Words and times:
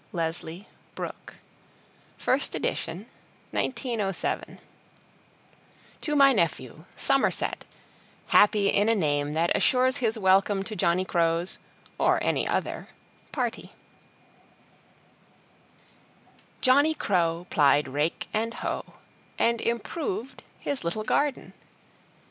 LESLIE 0.13 0.65
BROOKE 0.95 1.35
First 2.17 2.55
Edition, 2.55 3.05
1907 3.51 4.57
TO 6.01 6.15
MY 6.15 6.33
NEPHEW 6.33 6.85
SOMERSET 6.95 7.63
HAPPY 8.29 8.69
IN 8.69 8.89
A 8.89 8.95
NAME 8.95 9.35
THAT 9.35 9.55
ASSURES 9.55 9.97
HIS 9.97 10.17
WELCOME 10.17 10.63
TO 10.63 10.75
JOHNNY 10.75 11.05
CROW'S 11.05 11.59
OR 11.99 12.17
ANY 12.23 12.47
OTHER 12.47 12.87
PARTY 13.31 13.73
Johnny 16.61 16.95
Crow 16.95 17.45
Plied 17.51 17.87
Rake 17.87 18.27
and 18.33 18.55
Hoe 18.55 18.95
And 19.37 19.61
improved 19.61 20.41
his 20.59 20.83
little 20.83 21.03
Garden. 21.03 21.53